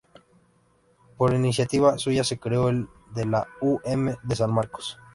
Por 1.15 1.31
iniciativa 1.35 1.95
suya 1.99 2.23
se 2.23 2.39
creó 2.39 2.69
el 2.69 2.87
de 3.13 3.25
la 3.27 3.47
U. 3.61 3.77
M. 3.83 4.17
de 4.23 4.35
San 4.35 4.51
Marcos. 4.51 4.97